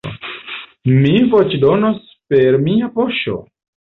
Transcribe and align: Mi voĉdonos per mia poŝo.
Mi 1.03 1.11
voĉdonos 1.33 2.01
per 2.33 2.57
mia 2.69 2.91
poŝo. 2.99 3.37